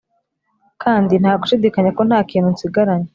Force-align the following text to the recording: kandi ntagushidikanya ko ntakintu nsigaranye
kandi 0.83 1.13
ntagushidikanya 1.21 1.91
ko 1.97 2.01
ntakintu 2.07 2.47
nsigaranye 2.53 3.07